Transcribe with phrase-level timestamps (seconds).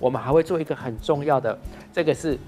[0.00, 1.58] 我们还会做一个很重要的，
[1.92, 2.38] 这个是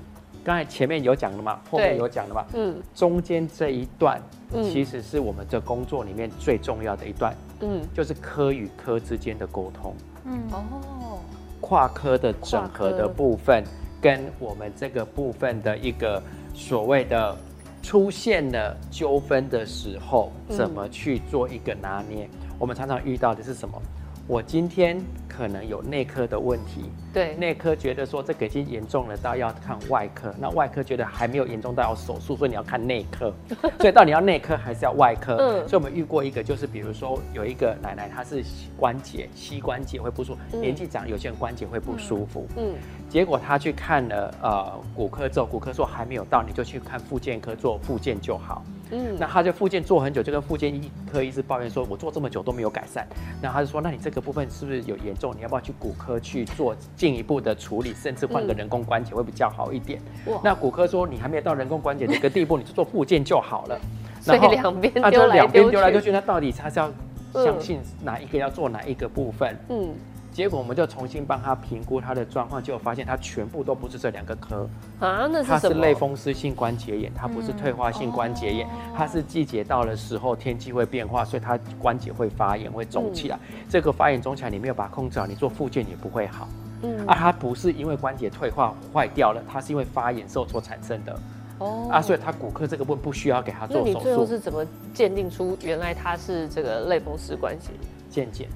[0.43, 4.19] 刚才前面有讲的嘛，后面有讲的嘛，嗯，中间这一段，
[4.63, 11.19] 其实是我们这工作里面最重要的一段，嗯，就是科与科之间的沟通，嗯，哦，
[11.61, 13.63] 跨科的整合的部分，
[14.01, 16.23] 跟我们这个部分的一个
[16.55, 17.37] 所谓的
[17.83, 22.29] 出现了纠纷的时候，怎么去做一个拿捏？
[22.59, 23.81] 我们常常遇到的是什么？
[24.27, 25.01] 我今天
[25.41, 33.33] 可能有内科的问题，对，内科觉得说这个已经严重了到要看外科，那外科觉得还没有严重到要手术，所以你要看内科，
[33.81, 35.37] 所以到底要内科还是要外科？
[35.37, 38.45] 嗯，所以我们遇过一个，就是比如说有一个奶奶，她是
[38.77, 42.75] 关节膝关节会不舒服，嗯、年纪长，有些人关节会不舒服，嗯，
[43.09, 48.63] 结果她去看了呃骨科之后，骨科说还没有到，你就去看复健科做复健就好。
[48.91, 53.07] 嗯，那他就复健做很久，就跟复健医科医师抱怨说：“我做这么久都没有改善。”
[53.41, 55.35] 那他就说：“那你这个部分是不是有严重？
[55.37, 63.81] 你要不要去骨科去做进一步的处理，甚至换个人工关节会比较好一点？”嗯、那骨科说：“你还没有到人工关节这个地步，你就做复健就好了。”
[64.21, 66.93] 所以两边他就两边丢来丢去，那到底他是要
[67.33, 69.57] 相信哪一个要做哪一个部分？
[69.69, 69.95] 嗯。
[70.33, 74.69] 结果我们就重新帮他评估他的状况，结果发现他全部都不是这两个科
[75.01, 75.59] 啊，那是什么？
[75.59, 83.39] 他是类风湿性关节炎，他不是退化性关节炎，他是季节到了时候天气会变化，所以他关节会发炎会肿起来。
[83.69, 86.49] 这个发炎肿起来你没有把它控制好，你做复健也不会好。
[86.83, 91.19] 嗯，啊，他不是因为关节退化坏掉了，他是因为发炎时候所产生的。
[91.59, 93.93] 哦，啊，所以他骨科这个部分不需要给他做手术。
[93.93, 97.91] 那你最后是怎么鉴定出原来他是这个类风湿关节炎？
[98.09, 98.49] 健检。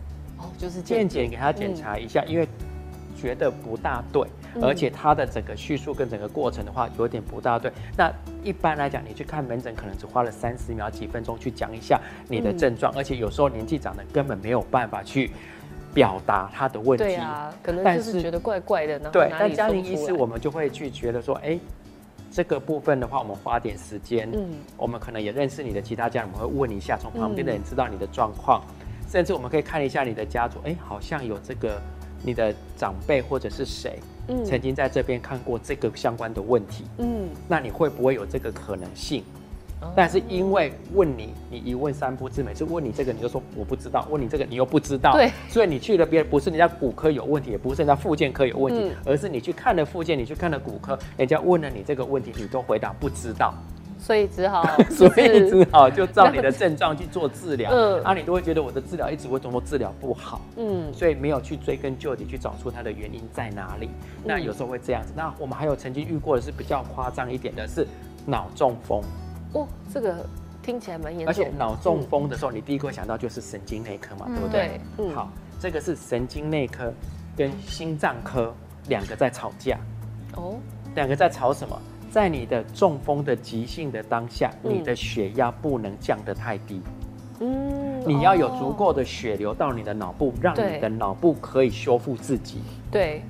[0.58, 2.48] 就是健检给他检查一下，嗯、因为
[3.16, 7.72] 觉得不大对，嗯、而且他的整个叙述跟整个过程的话有点不大对。
[7.96, 15.30] 那一般来讲，你去看门诊可能只花了三十秒、几分钟去讲一下你的症状，嗯、而且有时候年纪长的根本没有办法去
[15.94, 17.04] 表达他的问题。
[17.04, 18.98] 对啊，可能就是觉得怪怪的。
[19.10, 21.60] 对，但家庭医师我们就会去觉得说，哎、欸，
[22.30, 28.60] 这个部分的话，我们花点时间，嗯，我们可能也认识你的其他家人，我们会问一下，从旁边的人知道你的状况。
[28.80, 28.83] 嗯
[29.14, 31.80] 甚至我们可以看一下你的家族，哎，好像有这个
[32.24, 39.22] 你的长辈或者是谁，嗯，曾经在这边看过这个相关的问题，嗯，那你会不会有这个可能性？
[39.80, 53.54] 哦、但是因为问你，你一问三不知，每次问你这个你就说我不知道，问你这个你又不知道，对，所以你去了别人不是人家骨科有问题，也不是人家附件科有问题，嗯、而是你去看了附件，你去看了骨科，人家问了你这个问题，你都回答不知道。
[54.04, 57.70] 所以只好， 所以只好就照你的症状去做治疗。
[57.72, 60.42] 嗯，啊，你都会觉得我的治疗一直为什么治疗不好？
[60.58, 63.88] 嗯，所以没有去追根究底去找出它的原因在哪里。
[64.22, 65.14] 那有时候会这样子。
[65.16, 67.86] 那我们还有曾经遇过的是比较夸张一点的是
[68.26, 69.00] 脑中风。
[69.54, 70.14] 哦，这个
[70.62, 71.28] 听起来蛮严重。
[71.28, 74.80] 而且脑中风的时候，你第一个会想到就是神经内科嘛，对不对？
[74.98, 75.14] 嗯。
[75.14, 76.92] 好，这个是神经内科
[77.34, 78.54] 跟心脏科
[78.86, 79.78] 两个在吵架。
[80.36, 80.56] 哦，
[80.94, 81.80] 两个在吵什么？
[82.14, 86.80] 在你的中风的急性的当下，你的血压不能降得太低。
[87.40, 92.62] 嗯，你要有足够的血流到你的脑部，让你的脑部可以修复自己。
[92.88, 93.20] 对。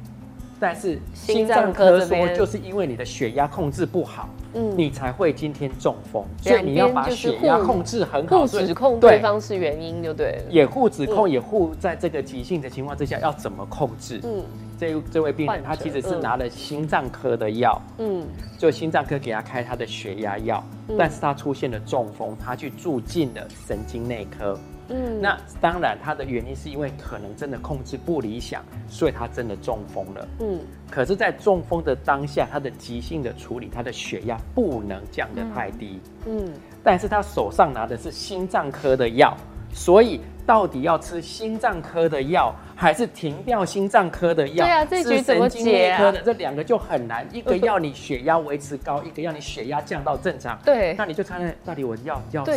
[0.65, 6.25] 但是心脏科说，就是因为你的血压控制不好，嗯，你才会今天中风。
[6.41, 8.41] 所以你要把血压控制很好。
[8.41, 10.51] 互指控对方是原因，就对了。
[10.51, 14.21] 也护指控，也护在这个急性的情况之下要怎么控制？
[14.25, 14.43] 嗯。
[14.77, 18.27] 这这位病人他其实是拿了心脏科的药，嗯，
[18.59, 24.59] 就心脏科给他开他的血压药，嗯、但是他出现了中风，他去住进了神经内科，
[24.89, 36.53] 嗯，那当然他的原因是因为可能真的控制不理想，所以他真的中风了，嗯，可是，在中风的当下，他的急性的处理，他的血压不能降得太低，嗯，
[36.83, 39.37] 但是他手上拿的是心脏科的药，
[39.75, 40.21] 所以。
[40.47, 44.67] 到底要吃心脏科的药，还是停掉心脏科的药？
[44.67, 46.13] 对啊，这局怎么解啊？
[46.23, 50.59] 这两个就很难，一个 要你血压维持高，一个要你血压降到正常。
[50.63, 52.51] 对，那你就看到底我要要吃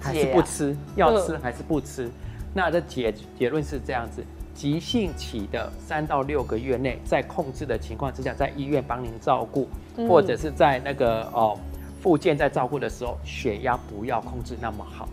[0.00, 0.74] 还是不吃？
[0.94, 2.10] 要吃还是不吃？
[2.54, 4.24] 那这结结论是这样子：
[4.54, 9.68] 急性期的三到六个月内，在控制的情况之下，在医院帮您照顾，
[10.08, 11.54] 或者是在那个哦
[12.00, 15.06] 复健在照顾的时候，血压不要控制那么好。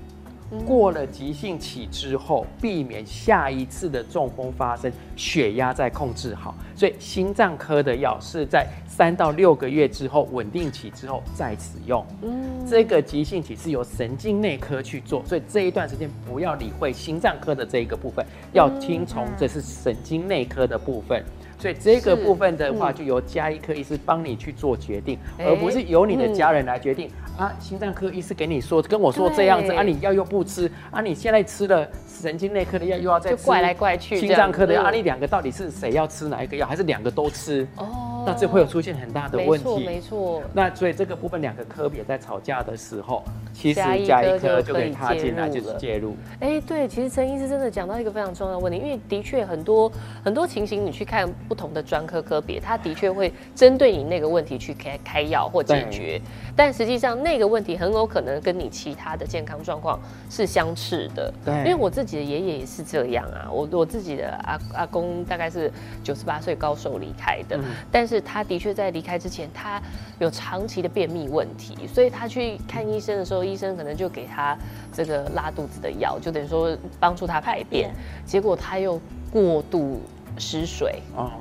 [0.66, 6.56] 过了急性期之后，避免下一次的中风发生，血压再控制好。
[6.76, 12.06] 所以心脏科的药是在三到六个月之后稳定期之后再使用。
[12.22, 21.24] 嗯，这个急性期是由神经内科去做，所以这一段时间不要理会心脏科的这一个部分，要听从这是神经内科的部分。
[21.64, 27.10] 所以这个部分的话，就由加医科医师帮你去做决定，而不是由你的家人来决定。
[27.38, 37.66] 啊，心脏科医师给你说，跟我说这样子啊，你药又不吃啊，你现在吃了神经内科的药，又要再吃，怪来怪去，心脏科的药，啊，你两个到底是谁要吃哪一个药，还是两个都吃？
[37.78, 38.13] 哦。
[38.26, 40.44] 那这会有出现很大的问题，没错，没错。
[40.54, 43.24] 那所以这个部分两个科别在吵架的时候，
[43.54, 43.76] 其实
[44.06, 46.16] 加一科就可以踏进来就是介入。
[46.40, 49.92] 哎，对，其实陈医师真的讲到一个非常重要的问题，因为的确很多
[50.24, 56.22] 很多情形，你去看不同的专科科别，他的确会针对你那个问题去开开药或解决，
[56.56, 60.00] 但实际上那个问题很有可能跟你其他的健康状况
[60.30, 61.34] 是相斥的。
[61.44, 65.72] 对，因为我自己的爷爷也是这样啊，我我自己的阿阿公大概是
[66.04, 67.60] 九十八岁高寿离开的，
[67.92, 68.13] 但是。
[68.14, 69.82] 是，他的确在离开之前，他
[70.20, 74.56] 有长期的便秘问题，所以他去看医生的时候，医生可能就给他
[74.92, 77.92] 这个拉肚子的药，就等于说帮助他排便。
[78.24, 79.02] 结果他又
[79.32, 80.00] 过度
[80.38, 81.32] 失水，哦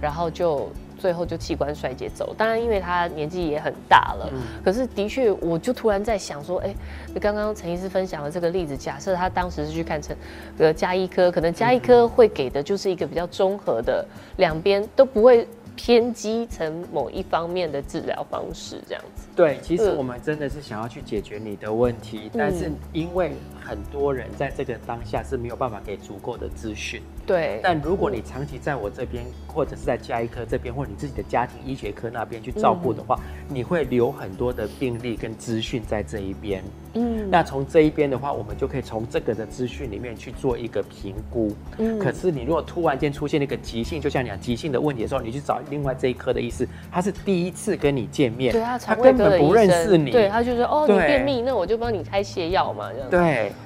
[0.00, 2.32] 然后就最后就器官衰竭走。
[2.36, 4.30] 当然，因为他年纪也很大了，
[4.62, 6.72] 可是的确，我就突然在想说，哎，
[7.20, 10.14] 刚刚陈医师分享的这个例子，假设他当时是去看成
[10.58, 15.48] 呃加医科，可能加医科会给的就是一个比较综合的，两边都不会。
[15.78, 19.28] 偏激成某一方面的治疗方式，这样子。
[19.36, 23.30] 对，其实我们真的是想要去解决你的问题，嗯、但是因为
[23.64, 27.00] 很多人在这个当下是没有办法给足够的资讯。
[27.28, 27.60] 对。
[27.62, 36.60] 但如果你长期在我这边，或者是在加医科这边，或者你自己的家庭医学科那边去照顾的话，嗯、你会留很多的病例跟资讯在这一边。
[36.94, 37.30] 嗯。
[37.30, 41.52] 那从这一边的话，我们就可以从这个的资讯里面去做一个评估。
[41.78, 41.98] 嗯。
[42.00, 49.28] 可是你如果突然间出现一个急性，就像你讲急性的问题的时候，你去找另外这一科的医师，他是第一次跟你见面，对啊，他根本。
[49.38, 53.08] 不认识你，对他就说哦，你便秘，那我就帮你开泻药嘛，这样。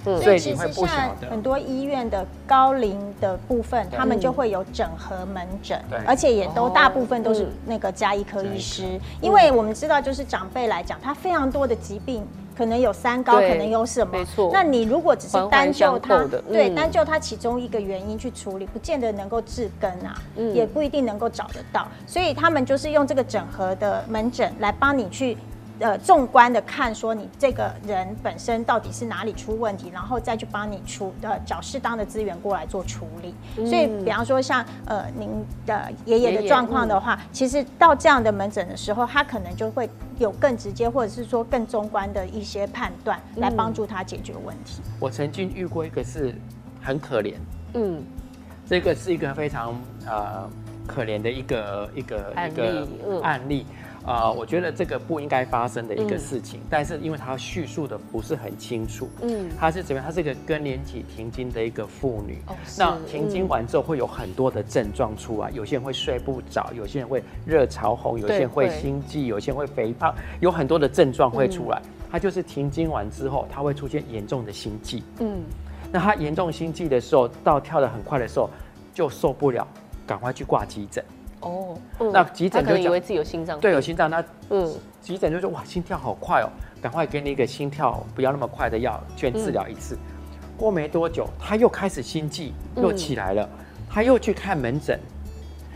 [0.04, 12.26] 对，所以其实像很多医院的高龄的部分，他们就会有整合门诊，而且也都大部分都是那个加医科医师，因为我们知道，就是长辈来讲，他非常多的疾病。
[12.54, 14.12] 可能有三高，可能有什么？
[14.12, 14.50] 没错。
[14.52, 20.14] 那你如果只是单就它，对，单就它其中一个原因去处理，不见得能够治根啊，
[20.52, 21.88] 也不一定能够找得到。
[22.06, 25.36] 所以他们就是用这个整合的门诊来帮你去。
[25.82, 33.34] 呃，纵观的看，说你这个人本身到底是哪里出问题，然后再去帮你处呃找适当的资源过来做处理。
[33.56, 44.80] 嗯、所以，比方说像呃您的爷爷的状况的话，爷爷嗯、其实到这样的门诊的时候，他可能就会有更直接或者是说更中观的一些判断，来帮助他解决问题。
[45.00, 46.32] 我曾经遇过一个是
[46.80, 47.34] 很可怜，
[47.74, 48.00] 嗯，
[48.68, 49.74] 这个是一个非常
[50.06, 50.48] 呃
[50.86, 52.86] 可怜的一个一个一个
[53.20, 53.66] 案例。
[54.04, 60.04] 啊、呃，我觉得这个不应该发生的一个事情，嗯、但是因为他叙述的不是很清楚，嗯，他是怎么样？
[60.04, 71.80] 他是一个更年期停经的一个妇女，哦、那停经完之后会有很多的症状出来，有些人会睡不着，有些人会热潮红，有些人会心悸，有些人会肥胖，有很多的症状会出来。
[72.10, 75.42] 他、嗯、就是停经完之后，他会出现严重的心悸，嗯，
[75.92, 78.50] 那他严重心悸的时候，到跳得很快的时候
[78.92, 79.66] 就受不了，
[80.06, 81.04] 赶快去挂急诊。
[81.42, 84.08] 哦，嗯、那急诊就以为自己有心脏，对，有心脏。
[84.08, 86.48] 那嗯，急诊就说哇，心跳好快哦，
[86.80, 89.96] 赶快给你一个心跳不要那么快的药，先治疗一次。
[89.96, 90.00] 嗯、
[90.56, 94.98] 过没多久，他又开始心悸，又起来了，嗯、他又去看门诊，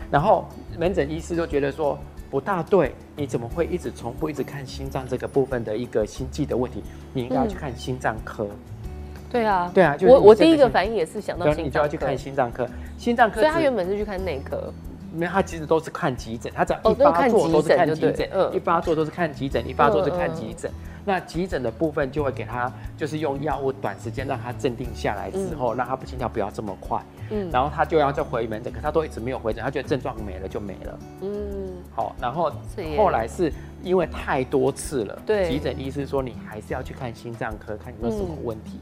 [0.09, 0.45] 然后
[0.79, 1.99] 门诊医师就觉得说
[2.31, 6.81] 不大对，你怎么会一直重复一直看心脏这个部分的一个心悸的问题？
[7.13, 8.45] 你应该要去看心脏科。
[8.45, 8.49] 嗯、
[9.29, 13.41] 对啊，对啊，我我第一个反应也是想到心脏科，你就要去看心脏科，心脏科。
[13.41, 14.73] 所以他原本是去看内科。
[15.13, 20.71] 因为他其实都是看急诊，他只要一发作都是看急诊，嗯，一发作都是看急诊，一发作是看急诊。
[21.05, 31.29] 那急诊的部分就会给他，就是用药物短时间让他镇定下来之后，让他不心跳不要这么快，嗯，然后他就要再回门诊，可他都一直没有回诊，他觉得症状没了就没了，嗯，
[31.95, 32.51] 好，然后
[32.97, 33.49] 后来是
[33.81, 38.77] 因为太多次了，对，急诊医师说你还是要去看心脏科，看有没有什么问题。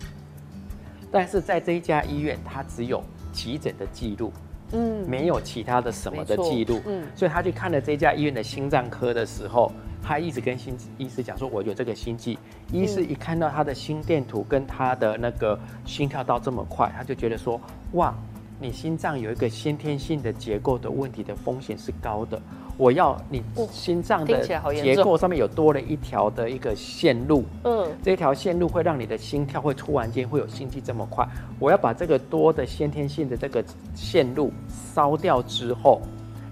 [1.11, 4.33] 但是在这一家医院，他只有急诊的记录。
[4.71, 12.37] 嗯，没有其他的什么的记录，嗯，所以他去看了这家医院的心脏科的时候，他一直跟心医师讲说，我有这个心悸。
[12.71, 17.61] 医师一看到他的心电图跟他的那个心跳到这么快，他就觉得说，
[17.93, 18.13] 哇，
[18.59, 22.41] 你心脏有一个先天性的结构的问题的风险是高的。
[22.77, 23.41] 我要你
[23.71, 31.25] 心脏的结构上面有多了一条的一个线路，嗯，这一条线路会让你的心跳会突然间会有心悸这么快。
[31.59, 33.63] 我要把这个多的先天性的这个
[33.93, 34.51] 线路
[34.93, 36.01] 烧掉之后，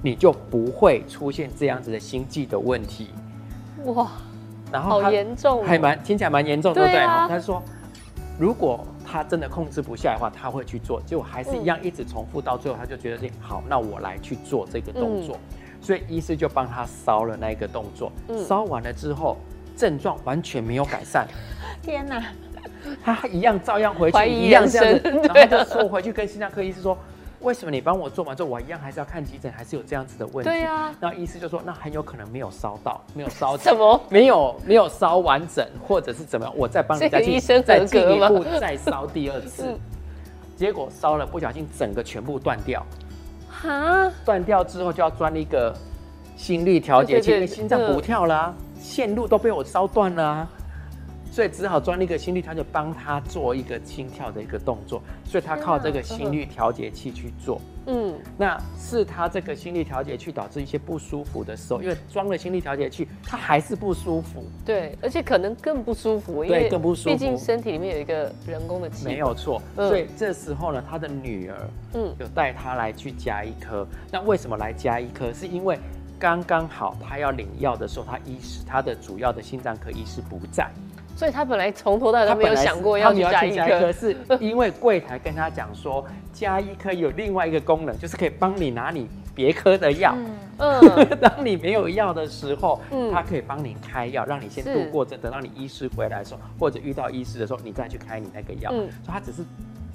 [0.02, 3.10] 你就不会出现这样子的心悸的问题。
[3.86, 4.10] 哇，
[4.72, 7.00] 然后好严重，还蛮听起来蛮严重，对不对？
[7.02, 7.62] 他说，
[8.40, 15.36] 如果他真的控制不下来的话，他会去做，结果还是一样一直重复，到最后他就觉得，好，那我来去做这个动作。
[15.36, 18.12] 嗯、所以医师就帮他烧了那一个动作，
[18.48, 19.38] 烧、嗯、完了之后
[19.78, 21.28] 症状完全没有改善。
[21.84, 22.24] 天哪！
[23.04, 26.98] 他一样照样回去，一样这样子，然后他就说回去跟心脏科医师说。
[27.42, 30.50] 为什么你帮我做完之后，我一样还是要看急诊，还是有这样子的问题？
[30.50, 36.56] 对啊，那医师就说，那很有可能没有烧到，没有烧什么，没有没有烧完整，或者是怎么样？
[36.56, 39.78] 我再帮你再去再进一步再烧第二次， 嗯、
[40.56, 42.82] 结果烧了不小心整个全部断掉，
[43.64, 45.74] 哈，断掉之后就要装一个
[46.36, 50.50] 心率调节器，因为心脏不跳了、啊，线路都被我烧断了、啊。
[51.32, 55.02] 所以只好装一个心率调节，帮他做一个心跳的一个动作。
[55.24, 57.60] 所以他靠这个心率调节器去做。
[57.60, 57.73] 嗯，
[58.38, 64.44] 那是他这个心率调节器导致一些不舒服的时候，因为装了心率调节器，他还是不舒服。
[64.66, 66.44] 对，而且可能更不舒服。
[66.44, 67.10] 因为，更不舒服。
[67.10, 69.06] 毕竟身体里面有一个人工的器。
[69.06, 69.62] 没有错。
[69.76, 73.86] 所以这时候呢，他的女儿，嗯，有带他来去加医科。
[74.12, 75.34] 那为什么来加一颗？
[75.34, 75.78] 是因为
[76.18, 80.70] 刚刚好他要领药的时候，他医师他的主要的心脏科医师不在。
[81.16, 90.16] 所以他本来从头到尾都没有想过要去加医科，是因为柜台跟他讲说，加医科有另外一个功能，就是可以帮你拿你别科的药。
[90.58, 98.70] 嗯，当你没有药的时候，嗯，他可以帮你开药，让你先度过这，等到你医师回来的时候，或者遇到医师的时候，你再去开你那个药。
[98.70, 99.44] 所以他只是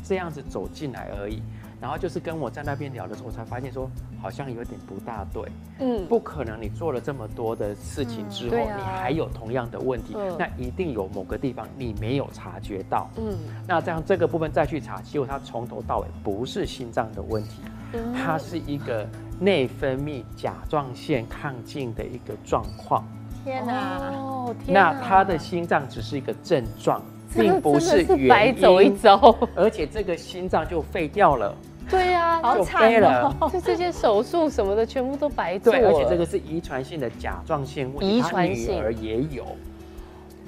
[0.02, 1.42] 这样子走进来而已。
[1.80, 3.88] 然后就是跟我在那边聊的时候，我才发现说
[4.20, 5.44] 好像有点不大对。
[5.78, 13.08] 嗯，不可能，你做了这么多的事情之后，嗯啊、你还有同样的问题，嗯、那一定有某个地方你没有察觉到。
[13.16, 17.62] 嗯，那这样这个部分再去查，结果它从头到尾不是心脏的问题，
[17.92, 23.06] 嗯、它是一个内分泌甲状腺亢进的一个状况。
[23.44, 24.10] 天哪！
[24.16, 24.90] 哦，天哪！
[24.92, 27.00] 那他的心脏只是一个症状，
[27.34, 28.04] 并不是。
[28.28, 31.54] 白走一遭，而且这个心脏就废掉了。
[31.90, 35.78] 对呀，好惨了，就这些手术什么的全部都白做了。
[35.80, 39.46] 对，而且这个是遗传性的甲状腺问题，遗传性，女儿也有。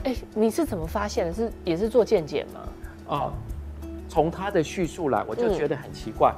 [0.04, 1.32] 哎，你是怎么发现的？
[1.32, 2.60] 是也是做健检吗？
[3.06, 3.32] 哦，
[4.06, 6.34] 从他的叙述来，我就觉得很奇怪。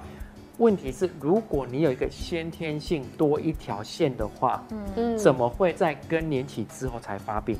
[0.59, 4.63] 问题是，如果你有一个先天性多一条线的话，
[4.97, 7.59] 嗯，怎么会在更年期之后才发病？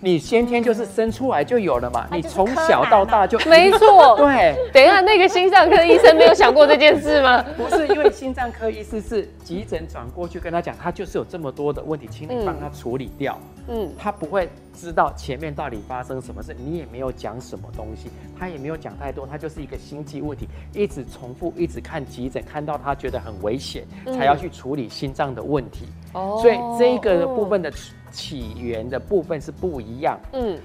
[0.00, 2.06] 你先天就是生出来就有了嘛？
[2.12, 4.16] 你从小到大就没错。
[4.16, 7.42] 对，等一下，那个心脏科医生没有想过这件事吗？
[7.56, 13.38] 不是，因为心脏科医师是急诊转过去跟他讲，他就是有这么多的问题，请你帮他处理掉。
[13.68, 14.48] 嗯，他不会
[14.78, 23.84] 知道前面到底发生什么事，你也没有讲什么东西，他也没有讲太多，他就是一个心肌问题，一直重复，一直看急诊，看到他觉得很危险，
[24.16, 25.86] 才要去处理心脏的问题。
[26.12, 27.72] 哦，所以这个部分的。
[28.16, 30.58] 起源的部分是不一样，嗯，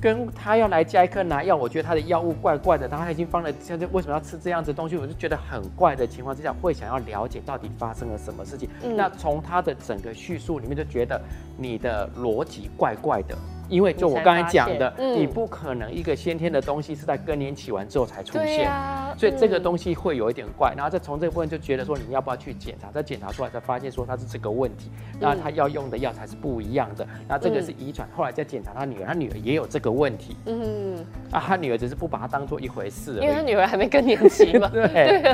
[0.00, 4.96] 跟他要来加一颗拿药，我觉得他的药物怪怪的，他已经放了，现在为什么要吃这样子的东西？
[4.96, 8.68] 我就觉得很怪的情况之下，会想要了解到底发生了什么事情。
[8.82, 11.20] 嗯，那从他的整个叙述里面就觉得
[11.56, 13.38] 你的逻辑怪怪的。
[13.68, 20.72] 因为就我刚才讲的，你，你不可能一个先天的东西是在更年期完之后才出现，啊、所以这个东西会有一点怪。
[20.76, 22.90] 然后再从这个部分就觉得说，你要不要去检查？
[22.90, 27.06] 再检查出来才发现说他是这个问题，那他要用的药才是不一样的。
[27.28, 30.36] 那这个是遗传，后来再检查他女儿，他女儿也有这个问题。
[30.46, 30.96] 嗯，
[31.30, 34.68] 啊，他女儿只是不把它当做一回事，因为他女儿还没更年期嘛。
[34.68, 34.86] 对，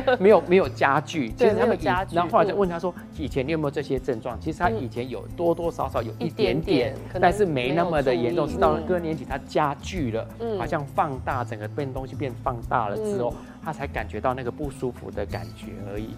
[0.05, 2.17] 对没有没有加剧， 其实他们加剧。
[2.17, 4.39] 然后后来就问他说，以前你有没有这些症状？
[4.41, 10.27] 其实他以前有多多少少有一点点，但是没那么的严重，是到了更年期它加剧了，
[10.59, 16.11] 好像放大整个变东西变放大了之后，他才感觉到那个不舒服的感觉而已。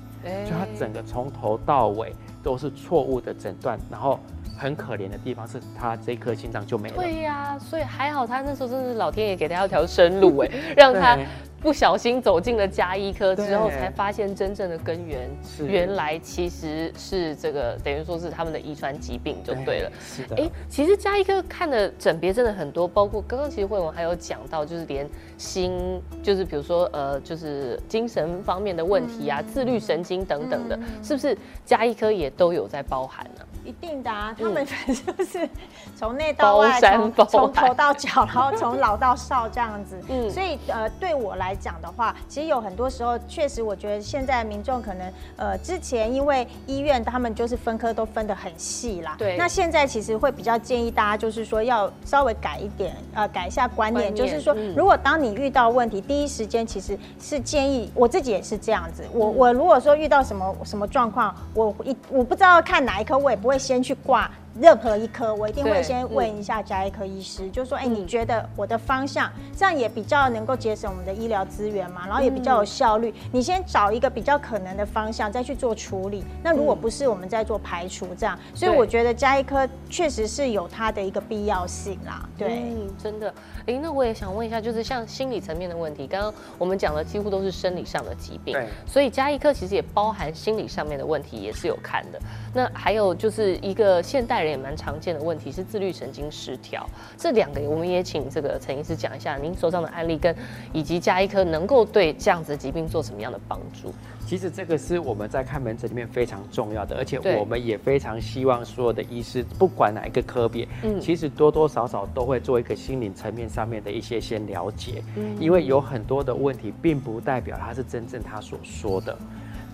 [0.45, 4.19] 就他整个从头到尾都是错误的诊断，然后
[4.57, 6.97] 很可怜的地方是他这颗心脏就没了。
[6.97, 11.19] 对呀，所以还好他那时候真的是老天爷给他一条生路哎，让他。
[11.65, 15.31] 不小心走进了加医科之后，才发现真正的根源，
[15.67, 19.91] 原来其实是这个，等于说是他们的遗传疾病就对了。
[19.99, 20.37] 是的。
[20.37, 33.41] 哎，其实加医科看的诊别真的很多，包括刚刚其实慧文还有讲到，就是连心，就是比如说呃，就是精神方面的问题啊，自律神经等等的，是不是加医科也都有在包含呢？
[33.65, 35.49] 一定的啊，他们反正就是
[35.97, 39.99] 从内到外，从从头到脚，然后从老到少这样子。
[40.09, 49.17] 嗯，所以呃，对我来讲的话，其实有很多时候，确实我觉得现在民众可能呃，之前因为医院他们就是分科都分得很细啦。
[49.19, 49.37] 对。
[49.39, 59.03] 那现在其实会比较建议大家，就是说要稍微改一点，呃，改一下观念，观念就是说，如果当你遇到问题，第一时间其实是建议我自己也是这样子。
[59.13, 63.54] 我我如果说遇到什么什么状况，我一我不知道看哪一科，我也不会。
[63.55, 64.29] 会先去挂
[64.61, 73.13] 任何一科，我一定会先问一下加医科医师，就说，哎，你觉得我的方向这样也比较能够节省我们的医疗资源嘛，然后也比较有效率。
[73.33, 76.25] 你先找一个比较可能的方向，再去做处理。
[76.43, 78.39] 那如果不是，我们再做排除这样。
[78.55, 82.29] 所以我觉得加医科确实是有它的一个必要性啦。
[82.39, 82.63] 对，
[83.03, 83.35] 真的。
[83.67, 92.21] 哎，那我也想问一下，就是像心理层面的问题，刚刚我们讲的几乎都是生理上的疾病，对，所以加医科其实也包含心理上面的问题，也是有看的。
[92.53, 100.35] 那还有就是一个现代人也蛮常见的问题是自律神经失调，这两个我们也请这个陈医师讲一下，您手上的案例跟
[100.73, 103.93] 以及加医科能够对这样子的疾病做什么样的帮助？
[104.27, 119.17] 其实这个是我们在看门诊里面非常重要的，而且我们也非常希望所有的医师，不管哪一个科别，嗯，其实多多少少都会做一个心理层面上面的一些先了解，嗯，因为有很多的问题，并不代表他是真正他所说的。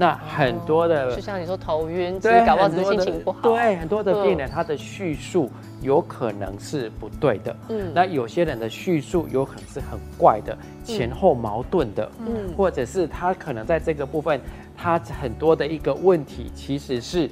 [0.00, 3.40] 那很多的，就像你说头晕，对，搞不好只是心情不好。
[3.42, 5.50] 对，很多的病人他的叙述
[5.82, 7.54] 有可能是不对的。
[7.68, 12.10] 嗯，那有些人的叙述有可能是很怪的，前后矛盾的。
[12.20, 14.40] 嗯，或者是他可能在这个部分，
[14.74, 17.30] 他很多的一个问题其实是，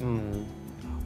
[0.00, 0.20] 嗯，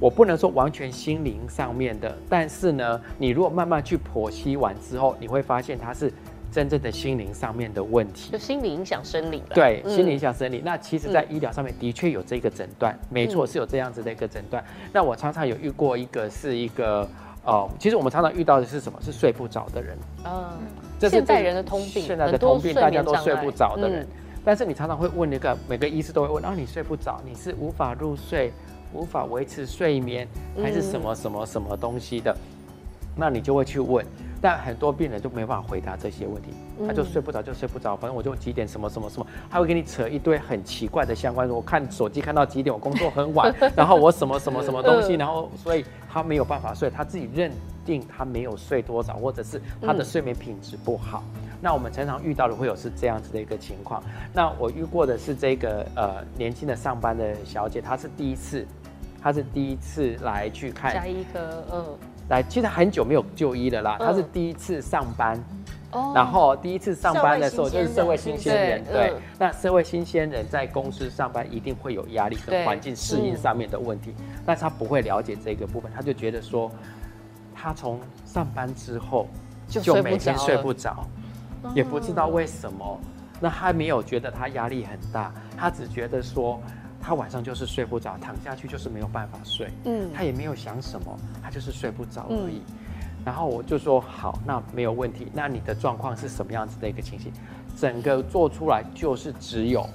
[0.00, 6.10] 我不能说完全心灵上面的，但是呢，你如果慢慢去剖析完之后，你会发现他是。
[6.50, 9.42] 真正的心灵上面的问题，就心理影响生理。
[9.54, 10.60] 对，心理影响生理。
[10.64, 14.64] 那其实，在医疗上面的确有这个诊断，没错，是有这样子的一个诊断。
[14.92, 17.08] 那我常常有遇过一个，是一个，
[17.44, 18.98] 哦，其实我们常常遇到的是什么？
[19.00, 19.96] 是睡不着的人。
[20.24, 20.50] 嗯，
[20.98, 24.06] 这是现代人的通病，现在的通病，大家都睡不着的人。
[24.44, 28.52] 但是你常常会问那个，每个医师都会问，啊，你睡不着，你是无法入睡，
[28.92, 30.26] 无法维持睡眠，
[30.60, 32.34] 还是什么什么什么东西的？
[33.14, 34.04] 那你就会去问。
[34.40, 36.50] 但很多病人就没办法回答这些问题，
[36.86, 41.48] 他就睡不着，就睡不着，反正我就几点什么什么什么，他会给你扯一堆很奇怪的相关。
[41.48, 47.52] 我看手机看到几点，我工作很晚， 然后我什么什么什么东西，然后所以他没有办法睡，他自己认
[47.84, 51.22] 定他没有睡多少，或者是他的睡眠品质不好。
[51.60, 54.02] 那我们常常遇到的会有是这样子的一个情况。
[54.32, 58.66] 那我遇过的是这个呃年轻的上班的小姐，她是第一次，
[59.20, 61.84] 她是第一次来去看加医科，嗯。
[62.30, 63.96] 来，其实很久没有就医了啦。
[63.98, 65.38] 他是第一次上班，
[66.14, 68.84] 然后第一次上班的时候就是社会新鲜人。
[68.84, 74.14] 对，那社会新鲜人在公司上班一定会有压力跟环境适应上面的问题，
[74.46, 76.70] 但是他不会了解这个部分，他就觉得说，
[77.52, 79.26] 他从上班之后
[79.66, 81.04] 就每天睡不着，
[81.74, 83.00] 也不知道为什么。
[83.40, 86.60] 那他没有觉得他压力很大，他只觉得说。
[87.02, 89.70] 他晚上就是睡不着，躺下去就是没有办法睡。
[89.84, 92.62] 嗯，他也没有想什么，他就是睡不着而已。
[92.68, 92.74] 嗯、
[93.24, 95.28] 然后我就说好，那没有问题。
[95.32, 97.32] 那你的状况是什么样子的一个情形？
[97.76, 99.88] 整个做出来就是只有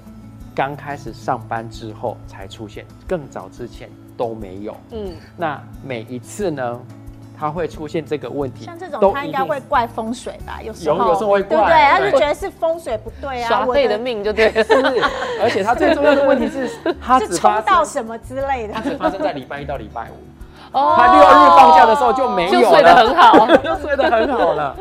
[0.56, 4.76] 刚开始上班之后才出现，更早之前都没有。
[4.92, 6.82] 嗯，那每一次呢？
[7.38, 10.60] 他会出现这个问题，像这种他应该会怪风水吧？
[10.64, 11.76] 有时候有，有时候会怪，对不对？
[11.92, 14.52] 他就觉得是风水不对啊，耍废的命就对。
[14.64, 14.74] 是，
[15.42, 16.70] 而且他最重要的问题是，
[17.02, 20.78] 他只发到什么之类的，他只发生在礼拜一到礼拜五。
[20.78, 24.76] 哦，他六日放假的时候就没有了，就睡得很好， 就睡得很好了。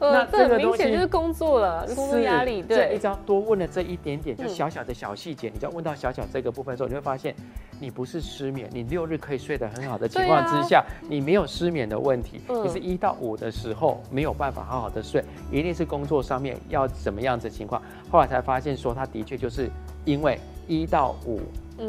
[0.00, 2.62] 那这个明显就是工作了，工作压力。
[2.62, 7.34] 对，你只要多问了这一点点，就小小的小细节，你只要问到小小这个部分的时候，你会发现，
[7.80, 12.40] 你不是失眠，你六日可以睡得很好的情况之下，你没有失眠的问题。
[12.48, 17.82] 你是一到五的时候没有办法好好的睡，一定是工作上面要怎么样子情况。
[18.10, 19.68] 后来才发现说，他的确就是
[20.04, 21.40] 因为一到五，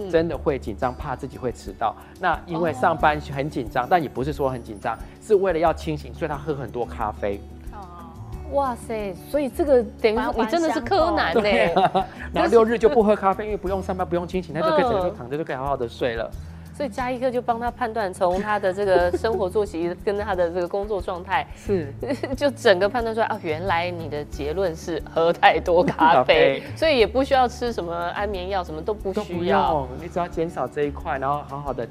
[0.10, 1.96] 真的会紧张，怕自己会迟到。
[2.20, 7.40] 那因为上班很紧张，但也不是说很紧张，是为了要清醒，所以他喝很多咖啡。
[8.52, 9.14] 哇塞！
[9.30, 12.04] 所以这个等于说你真的是柯南呢。
[12.34, 16.30] 然后 六日就不喝咖啡，因为不用上班，不用清醒，他就可以整个躺着就可以好好的睡了。
[16.74, 21.94] 所以家医科就帮他判断，从他的这个生活作息跟他的这个工作状态，是
[22.38, 31.86] 就整个判断出来啊，原来你的结论是喝太多咖啡，所以也不需要吃什么安眠药，什么都不需要，你只要减少这一块，然后好好的。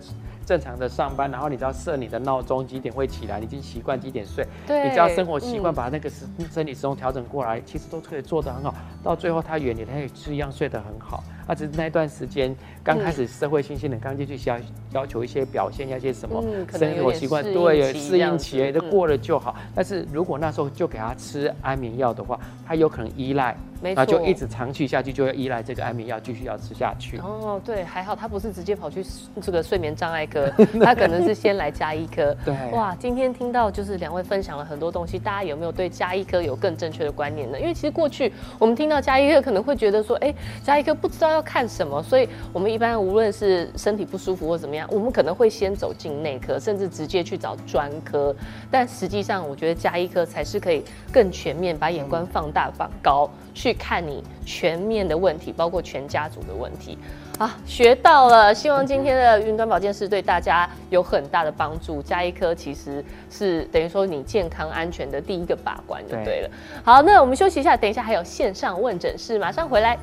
[0.48, 8.74] 正常的上班，然后你只要设你的闹钟几点会起来，你已经习惯几点睡，对你只要生活习惯把那个生生理时钟调整过来，其实都可以做得很好。
[9.04, 11.22] 到最后他远离，他也是一样睡得很好。
[11.48, 14.58] 他只是那段时间刚开始社会新鲜人刚进去，需要
[14.92, 19.56] 要求一些表现，要些什么生活习惯，对，有适应期的过了就好。
[19.74, 23.56] 但是如果那时候就给他吃安眠药的话，他有可能依赖。
[23.80, 27.16] 那错就一直长期下去，就要依赖这个安眠药，继续要吃下去。
[27.18, 29.06] 哦，对，还好他不是直接跑去
[29.40, 32.36] 这个睡眠障碍科， 他可能是先来加医科。
[32.44, 37.60] 对，哇，今天听到就是两位分享了很多东西，大家有没有对加医科有更正确的观念呢？
[37.60, 40.34] 因为其实过去我们听到加医科可能会觉得说，哎，
[40.64, 48.34] 加医科不知道要看什么，所以我们一般无论是身体不舒服或怎么样，我们可能会先走进内科，甚至直接去找专科。
[48.70, 56.98] 但实际上，我觉得加医科才是可以更全面，把眼光放大放高，去看你全面的问题，包括全家族的问题。
[57.38, 58.52] 啊，学到了！
[58.52, 62.02] 希望今天的云端保健室对大家有很大的帮助。
[62.02, 66.48] 加医科其实是等于说你健康安全的第一个把关，就对了。
[66.48, 66.50] 对。
[66.82, 69.96] 好，那我们休息一下，等一下还有线上问诊室，马上回来。